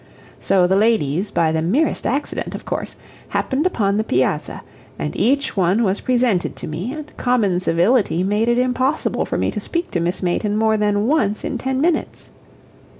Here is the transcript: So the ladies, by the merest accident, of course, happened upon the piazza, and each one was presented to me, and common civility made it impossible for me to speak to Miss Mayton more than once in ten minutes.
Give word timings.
So 0.39 0.65
the 0.65 0.75
ladies, 0.75 1.29
by 1.29 1.51
the 1.51 1.61
merest 1.61 2.07
accident, 2.07 2.55
of 2.55 2.65
course, 2.65 2.95
happened 3.29 3.67
upon 3.67 3.97
the 3.97 4.03
piazza, 4.03 4.63
and 4.97 5.15
each 5.15 5.55
one 5.55 5.83
was 5.83 6.01
presented 6.01 6.55
to 6.55 6.67
me, 6.67 6.91
and 6.91 7.15
common 7.17 7.59
civility 7.59 8.23
made 8.23 8.49
it 8.49 8.57
impossible 8.57 9.25
for 9.25 9.37
me 9.37 9.51
to 9.51 9.59
speak 9.59 9.91
to 9.91 9.99
Miss 9.99 10.23
Mayton 10.23 10.57
more 10.57 10.75
than 10.75 11.05
once 11.05 11.43
in 11.43 11.59
ten 11.59 11.79
minutes. 11.81 12.31